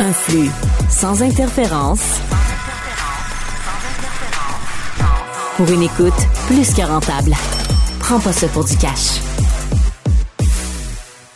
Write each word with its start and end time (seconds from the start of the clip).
Un 0.00 0.12
flux 0.12 0.50
sans 0.88 1.22
interférence. 1.22 2.20
Pour 5.56 5.68
une 5.70 5.82
écoute 5.82 6.14
plus 6.46 6.72
que 6.72 6.82
rentable. 6.82 7.32
Prends 7.98 8.20
pas 8.20 8.32
ça 8.32 8.46
pour 8.48 8.64
du 8.64 8.76
cash. 8.76 9.20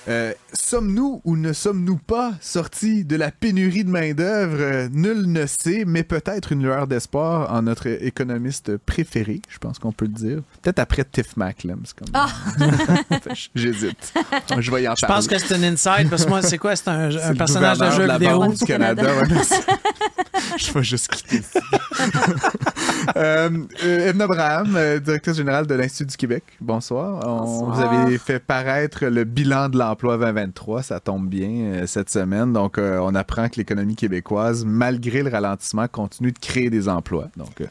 Euh, 0.08 0.32
sommes-nous 0.52 1.20
ou 1.24 1.36
ne 1.36 1.52
sommes-nous 1.52 1.96
pas 1.96 2.32
sortis 2.40 3.04
de 3.04 3.16
la 3.16 3.30
pénurie 3.30 3.84
de 3.84 3.90
main-d'œuvre? 3.90 4.56
Euh, 4.60 4.88
nul 4.92 5.30
ne 5.30 5.46
sait, 5.46 5.84
mais 5.86 6.02
peut-être 6.02 6.52
une 6.52 6.62
lueur 6.62 6.86
d'espoir 6.86 7.52
en 7.52 7.62
notre 7.62 7.86
économiste 7.86 8.76
préféré, 8.76 9.40
je 9.48 9.58
pense 9.58 9.78
qu'on 9.78 9.92
peut 9.92 10.06
le 10.06 10.12
dire. 10.12 10.42
Peut-être 10.62 10.78
après 10.78 11.04
Tiff 11.04 11.36
Macklem. 11.36 11.82
Comme... 11.96 12.08
Ah! 12.14 12.28
J'hésite. 13.54 14.12
Je 14.58 14.70
vais 14.70 14.84
y 14.84 14.88
en 14.88 14.94
Je 14.94 15.06
pense 15.06 15.26
que 15.26 15.38
c'est 15.38 15.54
un 15.54 15.62
inside 15.62 16.08
parce 16.08 16.24
que 16.24 16.28
moi, 16.28 16.42
c'est 16.42 16.58
quoi? 16.58 16.76
C'est 16.76 16.88
un, 16.88 17.10
C'est 17.10 17.36
personnage 17.36 17.78
de 17.78 17.90
jeu 17.90 18.06
la 18.06 18.18
vidéo. 18.18 18.46
Du 18.48 18.64
Canada. 18.64 19.08
Je 20.56 20.72
vais 20.72 20.82
juste 20.82 21.08
quitter 21.08 21.36
ici. 21.36 21.58
euh, 23.16 23.50
euh, 23.84 24.10
Edna 24.10 24.24
Abraham, 24.24 24.74
euh, 24.76 24.98
directrice 24.98 25.36
générale 25.36 25.66
de 25.66 25.74
l'Institut 25.74 26.10
du 26.10 26.16
Québec. 26.16 26.44
Bonsoir. 26.60 27.26
On, 27.26 27.38
Bonsoir. 27.38 27.74
vous 27.74 27.80
avez 27.80 28.18
fait 28.18 28.38
paraître 28.38 29.06
le 29.06 29.24
bilan 29.24 29.68
de 29.68 29.78
l'emploi 29.78 30.16
2023. 30.46 30.82
Ça 30.82 31.00
tombe 31.00 31.28
bien 31.28 31.48
euh, 31.50 31.86
cette 31.86 32.10
semaine. 32.10 32.52
Donc, 32.52 32.78
euh, 32.78 32.98
on 33.02 33.14
apprend 33.14 33.48
que 33.48 33.56
l'économie 33.56 33.96
québécoise, 33.96 34.64
malgré 34.64 35.22
le 35.22 35.30
ralentissement, 35.30 35.86
continue 35.88 36.32
de 36.32 36.38
créer 36.38 36.70
des 36.70 36.88
emplois. 36.88 37.28
Donc, 37.36 37.62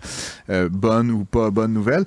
euh, 0.50 0.70
bonne 0.70 1.12
ou 1.12 1.24
pas 1.26 1.50
bonne 1.50 1.74
nouvelle. 1.74 2.06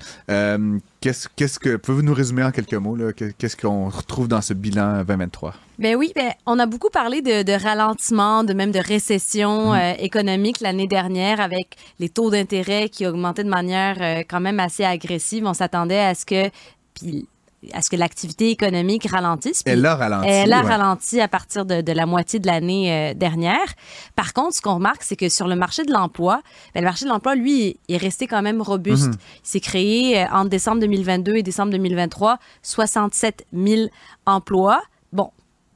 Qu'est-ce 1.01 1.29
qu'est-ce 1.37 1.59
que. 1.59 1.77
Pouvez-vous 1.77 2.03
nous 2.03 2.15
résumer 2.15 2.43
en 2.45 2.51
quelques 2.51 2.73
mots? 2.75 2.97
là, 2.97 3.13
que- 3.13 3.31
Qu'est-ce 3.37 3.57
qu'on 3.57 3.89
retrouve 3.91 4.27
dans 4.29 4.41
ce 4.41 4.55
bilan 4.55 5.05
2023? 5.05 5.55
Ben 5.79 5.97
oui, 5.97 6.13
ben, 6.15 6.31
on 6.47 6.59
a 6.59 6.67
beaucoup 6.67 6.89
parlé 6.89 7.21
de, 7.21 7.43
de 7.43 7.53
ralentissement, 7.53 8.45
de 8.45 8.55
même 8.55 8.71
de 8.71 8.79
récession 8.79 9.75
euh, 9.75 9.93
économique 9.99 10.61
l'année 10.61 10.87
dernière 10.87 11.41
avec 11.41 11.77
les 11.99 12.09
taux 12.09 12.31
d'intérêt 12.31 12.89
qui 12.89 13.07
augmentaient 13.07 13.45
de 13.45 13.49
manière 13.51 13.97
euh, 14.01 14.23
quand 14.29 14.41
même 14.41 14.61
assez 14.61 14.85
agressive. 14.85 15.45
On 15.47 15.53
s'attendait 15.55 15.99
à 16.01 16.15
ce 16.15 16.25
que 16.25 16.49
puis 16.95 17.27
à 17.73 17.83
ce 17.83 17.91
que 17.91 17.97
l'activité 17.97 18.51
économique 18.51 19.09
ralentisse. 19.11 19.63
Puis 19.63 19.73
Elle 19.73 19.87
a 19.87 19.97
ralenti. 19.97 20.29
Elle 20.29 20.53
a 20.53 20.63
ouais. 20.63 20.69
ralenti 20.69 21.21
à 21.21 21.29
partir 21.29 21.65
de, 21.65 21.81
de 21.81 21.93
la 21.93 22.07
moitié 22.07 22.39
de 22.39 22.47
l'année 22.47 22.93
euh, 22.93 23.15
dernière. 23.15 23.75
Par 24.17 24.33
contre, 24.33 24.57
ce 24.57 24.63
qu'on 24.63 24.75
remarque, 24.75 25.03
c'est 25.03 25.17
que 25.17 25.29
sur 25.29 25.49
le 25.49 25.57
marché 25.57 25.85
de 25.85 25.93
l'emploi, 25.93 26.43
ben, 26.75 26.81
le 26.81 26.87
marché 26.87 27.05
de 27.05 27.11
l'emploi, 27.11 27.35
lui, 27.35 27.77
est 27.89 27.97
resté 27.97 28.27
quand 28.27 28.43
même 28.43 28.61
robuste. 28.63 29.09
Mhm. 29.09 29.17
Il 29.45 29.49
s'est 29.49 29.61
créé 29.61 30.23
euh, 30.23 30.27
entre 30.33 30.51
décembre 30.51 30.81
2022 30.81 31.37
et 31.37 31.43
décembre 31.43 31.73
2023 31.73 32.39
67 32.63 33.47
000 33.53 33.89
emplois. 34.27 34.83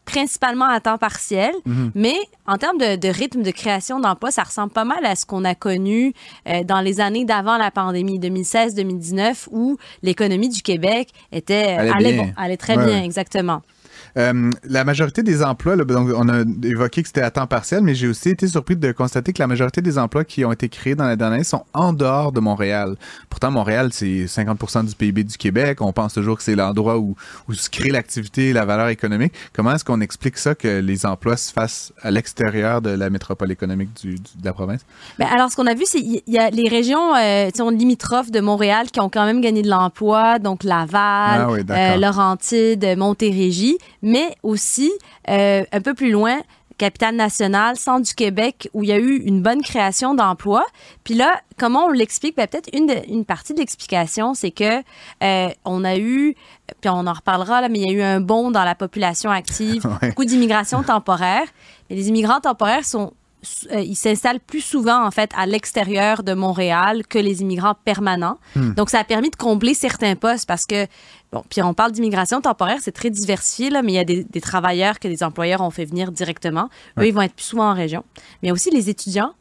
Principalement 0.09 0.65
à 0.65 0.81
temps 0.81 0.99
partiel, 0.99 1.53
Mhm. 1.67 1.93
mais 1.95 2.17
en 2.47 2.57
termes 2.57 2.79
de, 2.79 2.97
de 2.97 3.09
rythme 3.09 3.43
de 3.43 3.51
création 3.51 4.01
d'emplois, 4.01 4.31
ça 4.31 4.43
ressemble 4.43 4.73
pas 4.73 4.85
mal 4.85 5.05
à 5.05 5.15
ce 5.15 5.27
qu'on 5.27 5.45
a 5.45 5.55
connu 5.55 6.15
euh, 6.49 6.65
dans 6.65 6.81
les 6.81 7.01
années 7.01 7.25
d'avant 7.27 7.59
la 7.59 7.71
pandémie, 7.71 8.19
2016-2019, 8.19 9.49
où 9.51 9.77
l'économie 10.03 10.49
du 10.49 10.63
Québec 10.63 11.11
était 11.33 11.75
Allait 11.77 11.91
allait, 11.91 12.13
bon, 12.17 12.33
allait 12.37 12.57
très 12.57 12.77
Ouais, 12.77 12.87
bien, 12.87 13.03
exactement. 13.03 13.63
Euh, 14.17 14.51
la 14.65 14.85
majorité 14.85 15.23
des 15.23 15.43
emplois, 15.43 15.77
là, 15.77 15.85
donc 15.85 16.11
on 16.15 16.29
a 16.29 16.43
évoqué 16.63 17.03
que 17.03 17.09
c'était 17.09 17.23
à 17.23 17.31
temps 17.31 17.47
partiel, 17.47 17.83
mais 17.83 17.95
j'ai 17.95 18.09
aussi 18.09 18.31
été 18.31 18.47
surpris 18.49 18.77
de 18.77 18.93
constater 18.93 19.33
que 19.33 19.41
la 19.43 19.47
majorité 19.47 19.81
des 19.81 19.99
emplois 19.99 20.25
qui 20.25 20.45
ont 20.45 20.53
été 20.53 20.69
créés 20.69 20.95
dans 20.95 21.05
la 21.07 21.17
dernière 21.17 21.37
année 21.37 21.45
sont 21.45 21.65
en 21.73 21.93
dehors 21.93 22.33
de 22.33 22.41
Montréal. 22.41 22.97
Pourtant, 23.31 23.51
Montréal, 23.51 23.91
c'est 23.93 24.25
50% 24.27 24.87
du 24.87 24.95
PIB 24.95 25.25
du 25.25 25.37
Québec. 25.37 25.81
On 25.81 25.93
pense 25.93 26.15
toujours 26.15 26.37
que 26.37 26.43
c'est 26.43 26.57
l'endroit 26.57 26.99
où, 26.99 27.15
où 27.49 27.53
se 27.55 27.69
crée 27.71 27.91
l'activité, 27.91 28.53
la 28.53 28.65
valeur 28.65 28.89
économique. 28.89 29.33
Comment 29.53 29.73
est-ce 29.75 29.85
qu'on 29.85 30.01
explique 30.01 30.39
ça, 30.39 30.55
que 30.55 30.81
les 30.81 31.07
emplois 31.07 31.37
se 31.37 31.53
fassent 31.53 31.93
à 32.03 32.11
l'extérieur 32.11 32.81
de 32.83 32.91
la 32.91 33.11
métropole 33.11 33.51
économique 33.51 33.91
du, 34.01 34.15
du- 34.15 34.21
de 34.21 34.45
la 34.45 34.53
province? 34.53 34.81
Ben, 35.19 35.27
alors, 35.33 35.51
ce 35.51 35.57
qu'on 35.57 35.67
a 35.67 35.75
vu, 35.75 35.85
c'est 35.85 36.01
qu'il 36.01 36.23
y 36.27 36.39
a 36.39 36.51
les 36.51 36.69
régions 36.69 37.15
euh, 37.17 37.51
limitrophes 37.71 38.31
de 38.31 38.41
Montréal 38.41 38.87
qui 38.91 39.01
ont 39.01 39.09
quand 39.09 39.25
même 39.27 39.41
gagné 39.41 39.63
de 39.63 39.69
l'emploi, 39.69 40.39
donc 40.39 40.65
Laval, 40.65 40.91
Ah 41.43 41.49
oui, 41.51 41.61
euh, 41.71 41.97
Laurentides, 41.97 42.87
Montérégie, 42.97 43.79
mais 44.03 44.35
aussi 44.43 44.91
euh, 45.29 45.65
un 45.73 45.81
peu 45.81 45.95
plus 45.95 46.11
loin, 46.11 46.39
capitale 46.79 47.17
nationale, 47.17 47.77
centre 47.77 48.07
du 48.07 48.15
Québec, 48.15 48.71
où 48.73 48.85
il 48.85 48.91
y 48.91 48.93
a 48.93 48.99
eu 48.99 49.17
une 49.17 49.43
bonne 49.43 49.63
création 49.63 50.15
d'emplois. 50.15 50.65
Puis 51.03 51.15
là, 51.15 51.41
comment 51.59 51.87
on 51.87 51.91
l'explique? 51.91 52.37
Ben, 52.37 52.47
peut-être 52.47 52.69
une, 52.73 52.93
une 53.09 53.25
partie 53.25 53.53
de 53.53 53.59
l'explication, 53.59 54.33
c'est 54.35 54.53
que 54.53 54.79
euh, 55.25 55.49
on 55.65 55.83
a 55.85 55.97
eu, 55.97 56.37
puis 56.81 56.89
on 56.89 57.07
en 57.09 57.13
reparlera, 57.13 57.61
là, 57.63 57.69
mais 57.69 57.81
il 57.81 57.91
y 57.91 57.91
a 57.91 57.93
eu 57.95 58.03
un 58.03 58.21
bond 58.21 58.53
dans 58.53 58.63
la 58.63 58.77
population 58.77 59.31
active, 59.31 59.85
Ouais. 60.03 60.11
beaucoup 60.11 60.25
d'immigration 60.25 60.85
temporaire. 60.85 61.47
Mais 61.91 61.97
les 61.97 62.09
immigrants 62.11 62.41
temporaires 62.41 62.85
sont 62.85 63.13
euh, 63.73 63.81
ils 63.81 63.97
s'installent 63.97 64.41
plus 64.41 64.61
souvent 64.61 65.05
en 65.05 65.11
fait 65.11 65.31
à 65.37 65.47
l'extérieur 65.47 66.23
de 66.23 66.35
Montréal 66.35 67.07
que 67.07 67.19
les 67.19 67.41
immigrants 67.43 67.77
permanents. 67.85 68.39
Donc 68.57 68.91
ça 68.91 69.01
a 69.01 69.05
permis 69.05 69.31
de 69.31 69.37
combler 69.37 69.75
certains 69.75 70.17
postes 70.17 70.47
parce 70.47 70.67
que 70.67 70.87
bon, 71.33 71.45
puis 71.49 71.63
on 71.63 71.75
parle 71.75 71.93
d'immigration 71.93 72.41
temporaire, 72.41 72.79
c'est 72.81 72.93
très 72.93 73.11
diversifié 73.11 73.71
là, 73.71 73.83
mais 73.83 73.93
il 73.93 73.97
y 73.97 74.01
a 74.01 74.05
des, 74.05 74.25
des 74.25 74.41
travailleurs 74.41 74.99
que 74.99 75.09
les 75.09 75.23
employeurs 75.23 75.61
ont 75.61 75.71
fait 75.71 75.85
venir 75.85 76.11
directement. 76.11 76.69
Eux, 76.99 77.07
ils 77.07 77.15
vont 77.15 77.23
être 77.23 77.35
plus 77.35 77.45
souvent 77.45 77.71
en 77.71 77.75
région. 77.75 78.05
Mais 78.43 78.51
aussi 78.51 78.71
les 78.71 78.91
étudiants. 78.91 79.33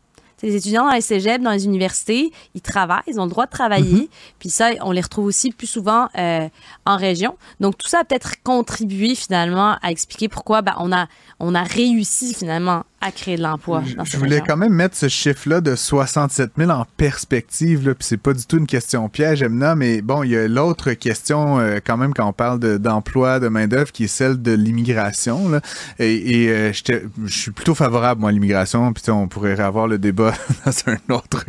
Les 0.44 0.56
étudiants 0.56 0.86
dans 0.86 0.94
les 0.94 1.02
cégeps, 1.02 1.44
dans 1.44 1.52
les 1.52 1.66
universités, 1.66 2.31
ils 2.53 2.62
travaillent, 2.62 3.02
ils 3.07 3.19
ont 3.19 3.24
le 3.24 3.30
droit 3.30 3.47
de 3.47 3.52
travailler. 3.52 4.07
Puis 4.38 4.52
ça, 4.52 4.69
on 4.81 4.91
les 4.91 5.02
retrouve 5.02 5.25
aussi 5.25 5.50
plus 5.50 5.66
souvent 5.66 6.09
euh, 6.16 6.47
en 6.86 6.96
région. 6.96 7.38
Donc 7.59 7.75
tout 7.78 7.88
ça 7.88 8.02
a 8.02 8.03
peut-être 8.03 8.44
contribué 8.44 9.16
finalement 9.16 9.78
à 9.81 9.90
expliquer 9.90 10.28
pourquoi 10.28 10.62
ben, 10.62 10.75
on 10.78 10.91
a 10.91 11.07
on 11.40 11.56
a 11.56 11.63
réussi 11.63 12.36
finalement 12.36 12.84
à 13.00 13.12
créer 13.12 13.38
de 13.38 13.44
l'emploi. 13.44 13.84
Je, 14.06 14.18
voulais 14.18 14.41
quand 14.46 14.58
même 14.58 14.74
mettre 14.74 14.96
ce 14.97 15.08
chiffre-là 15.08 15.62
de 15.62 15.75
67 15.75 16.52
000 16.58 16.72
en 16.72 16.85
perspective, 16.97 17.88
là, 17.88 17.94
puis 17.94 18.03
c'est 18.08 18.18
pas 18.18 18.34
du 18.34 18.46
tout 18.46 18.58
une 18.58 18.66
question 18.66 19.08
piège, 19.08 19.44
Emna, 19.44 19.75
mais 19.75 20.02
bon, 20.02 20.24
il 20.24 20.31
y 20.31 20.38
a 20.38 20.47
l'autre 20.47 20.94
question 20.94 21.59
euh, 21.59 21.78
quand 21.86 21.96
même 21.97 22.13
quand 22.13 22.28
on 22.28 22.34
parle 22.34 22.59
de- 22.59 22.78
d'emploi, 22.78 23.40
de, 23.40 23.50
main-d'œuvre, 23.50 23.91
qui 23.91 24.06
est 24.06 24.07
celle 24.07 24.41
de 24.41 24.52
l'immigration. 24.53 25.62
Et, 26.00 26.44
et, 26.46 26.50
euh, 26.50 26.72
je 26.74 27.00
suis 27.28 27.52
plutôt 27.52 27.75
favorable, 27.75 28.22
moi, 28.22 28.30
à 28.31 28.34
l'immigration, 28.34 28.91
puis 28.94 29.03
on 29.12 29.28
pourrait 29.28 29.59
avoir 29.59 29.88
le 29.88 30.00
débat 30.00 30.34
dans 30.66 30.72
un 30.91 31.13
autre 31.13 31.46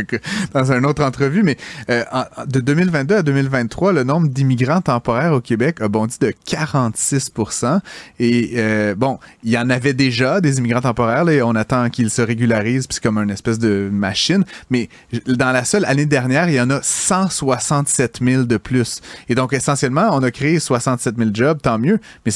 dans 0.52 0.72
une 0.72 0.84
autre 0.84 1.02
entrevue, 1.02 1.42
mais 1.42 1.56
euh, 1.90 2.04
en- 2.12 2.24
de 2.46 2.60
2022 2.60 3.16
à 3.16 3.22
2023, 3.22 3.92
le 3.94 4.04
nombre 4.04 4.28
d'immigrants 4.28 4.82
temporaires 4.82 5.32
au 5.32 5.40
Québec 5.40 5.80
a 5.80 5.88
bondi 5.88 6.18
de 6.20 6.32
46% 6.46 7.80
Et 8.20 8.52
euh, 8.56 8.94
bon, 8.94 9.18
il 9.44 9.50
y 9.50 9.58
en 9.58 9.70
avait 9.70 9.94
déjà 9.94 10.40
des 10.40 10.58
immigrants 10.58 10.80
temporaires, 10.82 11.24
là, 11.24 11.37
on 11.42 11.54
attend 11.54 11.90
qu'ils 11.90 12.10
se 12.10 12.22
régularisent, 12.22 12.86
puis 12.86 12.98
comme 13.00 13.18
une 13.18 13.30
espèce 13.30 13.58
de 13.58 13.88
machine. 13.92 14.44
Mais 14.70 14.88
dans 15.26 15.52
la 15.52 15.64
seule 15.64 15.84
année 15.84 16.06
dernière, 16.06 16.48
il 16.48 16.54
y 16.54 16.60
en 16.60 16.70
a 16.70 16.80
167 16.82 18.20
000 18.22 18.42
de 18.44 18.56
plus. 18.56 19.00
Et 19.28 19.34
donc, 19.34 19.52
essentiellement, 19.52 20.08
on 20.12 20.22
a 20.22 20.30
créé 20.30 20.58
67 20.58 21.16
000 21.16 21.30
jobs, 21.32 21.60
tant 21.60 21.78
mieux. 21.78 21.98
Mais 22.24 22.32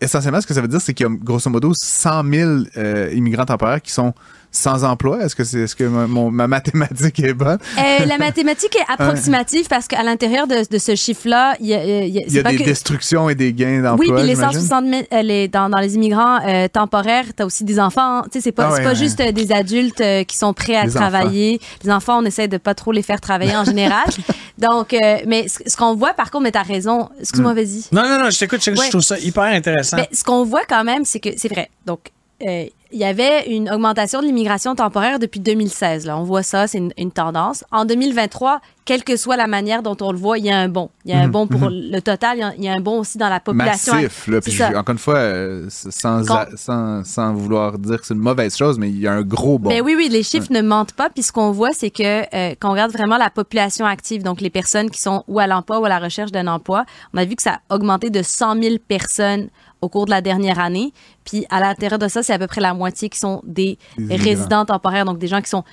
essentiellement, 0.00 0.40
ce 0.40 0.46
que 0.46 0.54
ça 0.54 0.60
veut 0.60 0.68
dire, 0.68 0.80
c'est 0.80 0.94
qu'il 0.94 1.06
y 1.06 1.10
a 1.10 1.12
grosso 1.12 1.50
modo 1.50 1.72
100 1.74 2.24
000 2.30 2.50
euh, 2.76 3.10
immigrants 3.12 3.46
temporaires 3.46 3.82
qui 3.82 3.92
sont 3.92 4.14
sans 4.56 4.84
emploi? 4.84 5.22
Est-ce 5.24 5.36
que, 5.36 5.44
c'est, 5.44 5.60
est-ce 5.60 5.76
que 5.76 5.84
ma, 5.84 6.06
mon- 6.06 6.30
ma 6.30 6.46
mathématique 6.48 7.20
est 7.20 7.34
bonne? 7.34 7.58
Euh, 7.78 8.04
la 8.06 8.18
mathématique 8.26 8.76
est 8.76 8.92
approximative 8.92 9.66
parce 9.68 9.86
qu'à 9.86 10.02
l'intérieur 10.02 10.46
de, 10.46 10.56
de 10.70 10.78
ce 10.78 10.94
chiffre-là, 10.94 11.54
il 11.60 11.66
y 11.66 11.74
a, 11.74 11.84
il 11.84 11.90
y 12.14 12.18
a- 12.18 12.22
Il 12.22 12.26
y 12.28 12.30
c'est 12.30 12.40
a 12.40 12.42
pas 12.42 12.50
des 12.52 12.58
que- 12.58 12.64
destructions 12.64 13.28
et 13.30 13.34
des 13.34 13.52
gains 13.52 13.82
d'emploi, 13.82 14.06
Oui, 14.06 14.12
puis 14.12 14.26
les 14.26 14.34
j'imagine? 14.34 14.60
160 14.60 14.84
000, 14.88 15.02
euh, 15.12 15.22
les- 15.22 15.48
dans, 15.48 15.68
dans 15.68 15.78
les 15.78 15.94
immigrants 15.94 16.38
euh, 16.46 16.68
temporaires, 16.68 17.24
tu 17.36 17.42
as 17.42 17.46
aussi 17.46 17.64
des 17.64 17.78
enfants. 17.78 18.22
Tu 18.24 18.28
sais, 18.32 18.40
c'est 18.40 18.52
pas, 18.52 18.68
Ah 18.70 18.72
ouais, 18.72 18.82
pas 18.82 18.88
ouais. 18.90 18.94
juste 18.96 19.20
euh, 19.20 19.32
des 19.32 19.52
adultes 19.52 20.00
euh, 20.00 20.24
qui 20.24 20.36
sont 20.36 20.52
prêts 20.54 20.76
à 20.76 20.84
Les 20.86 20.90
travailler. 20.92 21.60
Les 21.84 21.90
enfants, 21.90 22.18
on 22.20 22.24
essaie 22.24 22.48
de 22.48 22.56
pas 22.56 22.74
trop 22.74 22.92
les 22.92 23.02
faire 23.02 23.20
travailler 23.20 23.56
en 23.56 23.64
général. 23.64 24.06
Donc, 24.58 24.94
euh, 24.94 25.18
mais 25.26 25.48
ce, 25.48 25.58
ce 25.66 25.76
qu'on 25.76 25.94
voit, 25.94 26.14
par 26.14 26.30
contre, 26.30 26.44
mais 26.44 26.52
tu 26.52 26.58
as 26.58 26.62
raison. 26.62 27.08
Excuse-moi, 27.20 27.52
Hmm. 27.52 27.56
vas-y. 27.56 27.84
Non, 27.92 28.02
non, 28.08 28.18
non, 28.24 28.30
je 28.30 28.38
t'écoute, 28.38 28.60
je, 28.64 28.70
Ouais. 28.70 28.76
je 28.86 28.90
trouve 28.90 29.02
ça 29.02 29.18
hyper 29.18 29.44
intéressant. 29.44 29.96
Ben, 29.98 30.06
ce 30.12 30.24
qu'on 30.24 30.44
voit 30.44 30.64
quand 30.68 30.84
même, 30.84 31.04
c'est 31.04 31.20
que 31.20 31.30
c'est 31.36 31.48
vrai. 31.48 31.68
Donc, 31.86 32.00
euh, 32.46 32.64
il 32.96 33.00
y 33.00 33.04
avait 33.04 33.46
une 33.54 33.70
augmentation 33.70 34.20
de 34.22 34.26
l'immigration 34.26 34.74
temporaire 34.74 35.18
depuis 35.18 35.38
2016. 35.40 36.06
Là. 36.06 36.16
On 36.18 36.22
voit 36.24 36.42
ça, 36.42 36.66
c'est 36.66 36.78
une, 36.78 36.92
une 36.96 37.12
tendance. 37.12 37.62
En 37.70 37.84
2023, 37.84 38.60
quelle 38.86 39.04
que 39.04 39.16
soit 39.16 39.36
la 39.36 39.46
manière 39.46 39.82
dont 39.82 39.96
on 40.00 40.12
le 40.12 40.16
voit, 40.18 40.38
il 40.38 40.46
y 40.46 40.50
a 40.50 40.56
un 40.58 40.68
bon. 40.68 40.88
Il 41.04 41.10
y 41.10 41.14
a 41.14 41.18
un 41.20 41.28
bon 41.28 41.46
pour 41.46 41.68
le 41.70 42.00
total, 42.00 42.38
il 42.38 42.40
y 42.40 42.42
a- 42.44 42.54
il 42.56 42.64
y, 42.64 42.68
a 42.68 42.72
un 42.72 42.80
bon 42.80 43.00
aussi 43.00 43.18
dans 43.18 43.28
la 43.28 43.40
population. 43.40 43.94
massif. 43.94 44.28
Là, 44.28 44.40
puis 44.40 44.52
je- 44.52 44.62
encore 44.64 44.92
une 44.92 44.98
fois, 44.98 45.16
euh, 45.16 45.66
sans, 45.68 46.22
sans, 46.56 47.04
sans 47.04 47.34
vouloir 47.34 47.78
dire 47.78 48.00
que 48.00 48.06
c'est 48.06 48.14
une 48.14 48.20
mauvaise 48.20 48.56
chose, 48.56 48.78
mais 48.78 48.88
il 48.88 48.98
y 49.00 49.06
a 49.06 49.12
un 49.12 49.22
gros 49.22 49.58
bon. 49.58 49.68
Ben 49.70 49.82
oui, 49.84 49.94
oui, 49.96 50.08
les 50.08 50.22
chiffres 50.22 50.48
ne 50.50 50.62
mentent 50.62 50.92
pas. 50.92 51.10
Puis 51.10 51.22
ce 51.24 51.32
qu'on 51.32 51.50
voit, 51.50 51.72
c'est 51.72 51.90
que 51.90 52.02
euh, 52.34 52.54
quand 52.60 52.68
on 52.68 52.72
regarde 52.72 52.92
vraiment 52.92 53.18
la 53.18 53.28
population 53.28 53.84
active, 53.86 54.22
donc 54.22 54.40
les 54.40 54.50
personnes 54.50 54.88
qui 54.90 55.00
sont 55.00 55.24
ou 55.28 55.38
à 55.40 55.46
l'emploi 55.46 55.80
ou 55.80 55.84
à 55.84 55.88
la 55.88 55.98
recherche 55.98 56.30
d'un 56.32 56.46
emploi, 56.46 56.84
on 57.12 57.18
a 57.18 57.24
vu 57.24 57.36
que 57.36 57.42
ça 57.42 57.58
a 57.68 57.74
augmenté 57.74 58.08
de 58.10 58.22
100 58.22 58.62
000 58.62 58.76
personnes 58.86 59.48
au 59.80 59.88
cours 59.88 60.06
de 60.06 60.10
la 60.10 60.20
dernière 60.20 60.58
année. 60.58 60.92
Puis 61.24 61.46
à 61.50 61.60
l'intérieur 61.60 61.98
de 61.98 62.08
ça, 62.08 62.22
c'est 62.22 62.32
à 62.32 62.38
peu 62.38 62.46
près 62.46 62.60
la 62.60 62.74
moitié 62.74 63.08
qui 63.08 63.18
sont 63.18 63.42
des, 63.44 63.78
résidents 63.98 64.64
temporaires, 64.64 65.04
donc 65.04 65.18
des 65.18 65.28
gens 65.28 65.40
qui 65.40 65.50
sont 65.50 65.64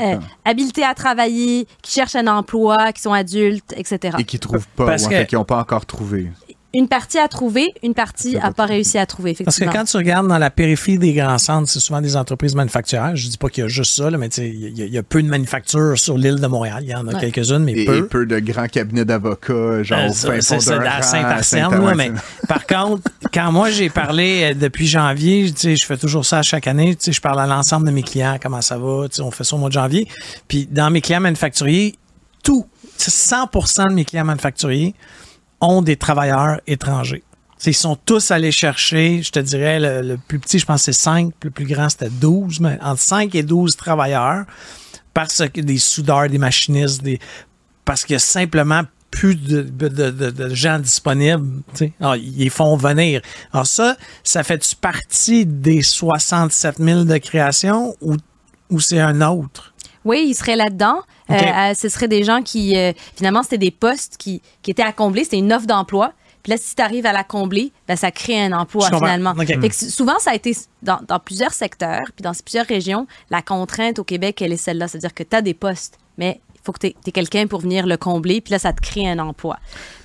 euh, 0.00 0.16
habilités 0.44 0.84
à 0.84 0.94
travailler, 0.94 1.66
qui 1.82 1.92
cherchent 1.92 2.16
un 2.16 2.26
emploi, 2.26 2.92
qui 2.92 3.02
sont 3.02 3.12
adultes, 3.12 3.74
etc. 3.76 4.16
Et 4.18 4.24
qui 4.24 4.38
trouvent 4.38 4.68
pas, 4.68 4.86
Parce 4.86 5.02
ou 5.04 5.06
en 5.06 5.10
fait, 5.10 5.24
que- 5.24 5.30
qui 5.30 5.34
n'ont 5.34 5.44
pas 5.44 5.58
encore 5.58 5.86
trouvé. 5.86 6.30
Une 6.72 6.86
partie 6.86 7.18
a 7.18 7.26
trouvé, 7.26 7.66
une 7.82 7.94
partie 7.94 8.36
n'a 8.36 8.52
pas 8.52 8.64
réussi 8.64 8.96
à 8.96 9.04
trouver, 9.04 9.36
Parce 9.44 9.58
que 9.58 9.64
quand 9.64 9.84
tu 9.84 9.96
regardes 9.96 10.28
dans 10.28 10.38
la 10.38 10.50
périphérie 10.50 10.98
des 10.98 11.12
grands 11.14 11.38
centres, 11.38 11.68
c'est 11.68 11.80
souvent 11.80 12.00
des 12.00 12.16
entreprises 12.16 12.54
manufacturières. 12.54 13.16
Je 13.16 13.28
dis 13.28 13.38
pas 13.38 13.48
qu'il 13.48 13.62
y 13.62 13.64
a 13.64 13.68
juste 13.68 13.96
ça, 13.96 14.08
là, 14.08 14.16
mais 14.18 14.28
tu 14.28 14.36
sais, 14.36 14.48
il 14.48 14.78
y, 14.78 14.82
a- 14.82 14.86
il 14.86 14.92
y 14.92 14.98
a 14.98 15.02
peu 15.02 15.20
de 15.20 15.28
manufactures 15.28 15.98
sur 15.98 16.16
l'île 16.16 16.36
de 16.40 16.46
Montréal. 16.46 16.78
Il 16.82 16.90
y 16.90 16.94
en 16.94 17.08
a 17.08 17.14
Ouais. 17.14 17.20
quelques-unes, 17.32 17.64
mais 17.64 17.72
Et, 17.72 17.84
peu. 17.86 17.96
et 17.98 18.02
peu 18.02 18.24
de 18.24 18.38
grands 18.38 18.68
cabinets 18.68 19.04
d'avocats, 19.04 19.82
genre 19.82 19.98
Euh, 19.98 20.08
au 20.10 20.12
ça, 20.12 20.28
fin 20.28 20.40
c'est 20.40 20.60
ça, 20.60 20.80
à 20.80 21.42
Saint-Ouen, 21.42 21.86
là, 21.88 21.94
mais 21.96 22.12
par 22.46 22.64
contre, 22.66 23.02
quand 23.34 23.50
moi 23.50 23.70
j'ai 23.70 23.90
parlé 23.90 24.52
euh, 24.52 24.54
depuis 24.54 24.86
janvier, 24.86 25.50
tu 25.52 25.58
sais, 25.60 25.76
je 25.76 25.84
fais 25.84 25.96
toujours 25.96 26.24
ça 26.24 26.42
chaque 26.42 26.68
année, 26.68 26.94
tu 26.94 27.06
sais, 27.06 27.12
je 27.12 27.20
parle 27.20 27.40
à 27.40 27.46
l'ensemble 27.48 27.86
de 27.86 27.92
mes 27.92 28.02
clients, 28.04 28.38
comment 28.40 28.60
ça 28.60 28.78
va, 28.78 29.08
tu 29.08 29.16
sais, 29.16 29.22
on 29.22 29.30
fait 29.32 29.42
ça 29.44 29.56
au 29.56 29.58
mois 29.58 29.70
de 29.70 29.74
janvier. 29.74 30.06
Puis 30.46 30.68
dans 30.70 30.88
mes 30.90 31.00
clients 31.00 31.20
manufacturiers, 31.20 31.96
tout, 32.44 32.64
tu 32.96 33.10
sais, 33.10 33.10
100% 33.10 33.88
de 33.88 33.94
mes 33.94 34.04
clients 34.04 34.24
manufacturiers 34.24 34.94
ont 35.60 35.82
des 35.82 35.96
travailleurs 35.96 36.60
étrangers. 36.66 37.22
Ils 37.66 37.74
sont 37.74 37.96
tous 37.96 38.30
allés 38.30 38.52
chercher, 38.52 39.22
je 39.22 39.30
te 39.30 39.38
dirais, 39.38 39.78
le, 39.80 40.16
plus 40.16 40.38
petit, 40.38 40.58
je 40.58 40.64
pense 40.64 40.82
c'est 40.82 40.92
5, 40.94 41.32
le 41.42 41.50
plus 41.50 41.66
grand, 41.66 41.88
c'était 41.90 42.08
12, 42.08 42.60
mais 42.60 42.78
entre 42.80 43.02
5 43.02 43.34
et 43.34 43.42
12 43.42 43.76
travailleurs, 43.76 44.46
parce 45.12 45.42
que 45.52 45.60
des 45.60 45.76
soudeurs, 45.78 46.28
des 46.28 46.38
machinistes, 46.38 47.02
des, 47.02 47.18
parce 47.84 48.04
qu'il 48.04 48.14
y 48.14 48.16
a 48.16 48.20
simplement 48.20 48.82
plus 49.10 49.34
de, 49.34 49.62
de, 49.62 49.88
de- 49.88 50.54
gens 50.54 50.78
disponibles. 50.78 51.62
Alors, 52.00 52.16
ils 52.16 52.48
font 52.50 52.76
venir. 52.76 53.20
Alors 53.52 53.66
ça, 53.66 53.96
ça 54.22 54.42
fait-tu 54.44 54.76
partie 54.76 55.44
des 55.44 55.82
67 55.82 56.76
000 56.78 57.04
de 57.04 57.18
création 57.18 57.96
ou, 58.00 58.16
ou 58.70 58.80
c'est 58.80 59.00
un 59.00 59.20
autre? 59.20 59.69
Oui, 60.04 60.24
il 60.28 60.34
serait 60.34 60.56
là-dedans. 60.56 61.00
Euh, 61.30 61.34
euh, 61.34 61.74
ce 61.74 61.88
seraient 61.88 62.08
des 62.08 62.24
gens 62.24 62.42
qui, 62.42 62.76
euh, 62.76 62.92
finalement, 63.16 63.42
c'était 63.42 63.58
des 63.58 63.70
postes 63.70 64.16
qui, 64.18 64.40
qui 64.62 64.70
étaient 64.70 64.82
à 64.82 64.92
combler. 64.92 65.24
C'était 65.24 65.38
une 65.38 65.52
offre 65.52 65.66
d'emploi. 65.66 66.12
Puis 66.42 66.52
là, 66.52 66.56
si 66.56 66.74
tu 66.74 66.80
arrives 66.82 67.04
à 67.04 67.12
la 67.12 67.22
combler, 67.22 67.70
ben, 67.86 67.96
ça 67.96 68.10
crée 68.10 68.40
un 68.42 68.52
emploi 68.52 68.86
finalement. 68.86 69.34
Fait 69.34 69.68
que 69.68 69.74
souvent, 69.74 70.18
ça 70.18 70.30
a 70.30 70.34
été 70.34 70.56
dans, 70.82 70.98
dans 71.06 71.18
plusieurs 71.18 71.52
secteurs, 71.52 72.00
puis 72.16 72.22
dans 72.22 72.32
plusieurs 72.32 72.64
régions, 72.66 73.06
la 73.28 73.42
contrainte 73.42 73.98
au 73.98 74.04
Québec, 74.04 74.40
elle 74.40 74.52
est 74.54 74.56
celle-là. 74.56 74.88
C'est-à-dire 74.88 75.12
que 75.12 75.22
tu 75.22 75.36
as 75.36 75.42
des 75.42 75.52
postes, 75.52 75.98
mais 76.16 76.40
il 76.54 76.60
faut 76.64 76.72
que 76.72 76.78
tu 76.78 76.86
aies, 76.88 77.12
quelqu'un 77.12 77.46
pour 77.46 77.60
venir 77.60 77.86
le 77.86 77.96
combler, 77.98 78.40
puis 78.40 78.52
là, 78.52 78.58
ça 78.58 78.72
te 78.72 78.80
crée 78.80 79.06
un 79.08 79.18
emploi. 79.18 79.58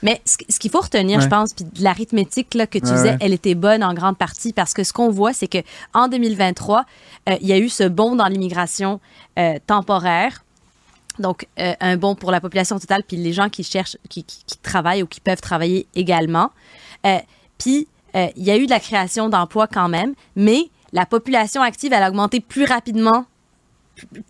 Mais 0.03 0.21
ce, 0.25 0.35
ce 0.49 0.59
qu'il 0.59 0.71
faut 0.71 0.81
retenir, 0.81 1.17
Ouais. 1.19 1.23
je 1.23 1.29
pense, 1.29 1.53
puis 1.53 1.65
l'arithmétique 1.79 2.49
que 2.49 2.57
tu 2.57 2.85
Ouais, 2.85 2.91
disais, 2.91 3.09
ouais. 3.11 3.17
elle 3.21 3.33
était 3.33 3.55
bonne 3.55 3.83
en 3.83 3.93
grande 3.93 4.17
partie 4.17 4.51
parce 4.51 4.73
que 4.73 4.83
ce 4.83 4.91
qu'on 4.91 5.09
voit, 5.09 5.31
c'est 5.33 5.47
que 5.47 5.59
en 5.93 6.07
2023, 6.09 6.83
euh, 7.29 7.35
il 7.41 7.47
y 7.47 7.53
a 7.53 7.57
eu 7.57 7.69
ce 7.69 7.83
bond 7.83 8.15
dans 8.15 8.27
l'immigration 8.27 8.99
temporaire. 9.67 10.45
Donc, 11.19 11.47
euh, 11.59 11.73
un 11.79 11.97
bon 11.97 12.15
pour 12.15 12.31
la 12.31 12.41
population 12.41 12.77
totale, 12.79 13.03
puis 13.03 13.17
les 13.17 13.33
gens 13.33 13.49
qui 13.49 13.63
cherchent, 13.63 13.97
qui, 14.09 14.25
travaillent 14.61 15.03
ou 15.03 15.07
qui 15.07 15.21
peuvent 15.21 15.41
travailler 15.41 15.87
également. 15.95 16.51
Euh, 17.05 17.19
puis, 17.57 17.87
euh, 18.15 18.27
il 18.35 18.43
y 18.43 18.51
a 18.51 18.57
eu 18.57 18.65
de 18.65 18.71
la 18.71 18.79
création 18.79 19.29
d'emplois 19.29 19.67
quand 19.67 19.89
même, 19.89 20.13
mais 20.35 20.69
la 20.91 21.05
population 21.05 21.61
active, 21.61 21.93
elle 21.93 22.03
a 22.03 22.09
augmenté 22.09 22.39
plus 22.39 22.65
rapidement 22.65 23.25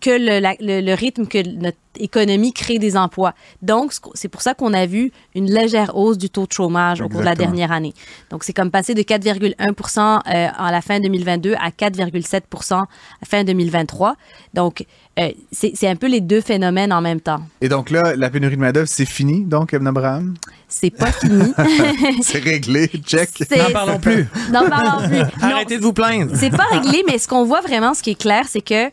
que 0.00 0.10
le, 0.10 0.38
la- 0.40 0.54
le- 0.60 0.80
le 0.80 0.94
rythme 0.94 1.26
que 1.26 1.38
notre 1.58 1.76
économie 1.98 2.52
crée 2.52 2.78
des 2.78 2.96
emplois. 2.96 3.34
Donc, 3.62 3.92
c'est 4.14 4.28
pour 4.28 4.42
ça 4.42 4.52
qu'on 4.54 4.74
a 4.74 4.84
vu 4.84 5.12
une 5.34 5.50
légère 5.50 5.96
hausse 5.96 6.18
du 6.18 6.28
taux 6.28 6.46
de 6.46 6.52
chômage 6.52 7.00
au 7.00 7.08
cours 7.08 7.20
de 7.20 7.24
la 7.24 7.34
dernière 7.34 7.72
année. 7.72 7.94
Donc, 8.30 8.44
c'est 8.44 8.52
comme 8.52 8.70
passé 8.70 8.92
de 8.94 9.00
4,1% 9.02 9.98
euh, 10.26 10.48
à 10.58 10.70
la 10.72 10.80
fin 10.82 11.00
2022 11.00 11.54
à 11.54 11.70
4,7 11.70 12.72
à 12.74 12.76
la 13.20 13.26
fin 13.26 13.44
2023. 13.44 14.16
Donc, 14.54 14.84
euh, 15.18 15.30
c'est 15.52 15.88
un 15.88 15.96
peu 15.96 16.06
les 16.08 16.20
deux 16.20 16.42
phénomènes 16.42 16.92
en 16.92 17.00
même 17.00 17.20
temps. 17.20 17.40
Et 17.62 17.68
donc 17.70 17.88
là, 17.90 18.14
la 18.14 18.28
pénurie 18.28 18.56
de 18.56 18.60
main-d'œuvre, 18.60 18.88
c'est 18.88 19.06
fini, 19.06 19.44
donc, 19.44 19.72
Ebn 19.72 19.86
Abraham? 19.86 20.34
C'est 20.68 20.90
pas 20.90 21.12
fini. 21.12 21.54
C'est 22.22 22.40
réglé, 22.40 22.88
check. 22.88 23.30
C'est- 23.48 23.56
N'en 23.56 23.70
parlons 23.70 23.98
plus. 23.98 24.26
N'en 24.52 24.68
parlons 24.68 25.08
plus. 25.08 25.18
Non, 25.18 25.26
Arrêtez 25.54 25.78
de 25.78 25.82
vous 25.82 25.92
plaindre. 25.94 26.32
c'est 26.34 26.50
pas 26.50 26.66
réglé, 26.70 27.02
mais 27.06 27.18
ce 27.18 27.26
qu'on 27.28 27.44
voit 27.44 27.60
vraiment, 27.62 27.94
ce 27.94 28.02
qui 28.02 28.10
est 28.10 28.20
clair, 28.20 28.44
c'est 28.48 28.60
que 28.60 28.90